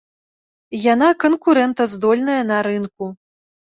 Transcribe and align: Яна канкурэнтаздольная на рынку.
Яна 0.93 1.09
канкурэнтаздольная 1.23 2.41
на 2.53 2.57
рынку. 2.69 3.05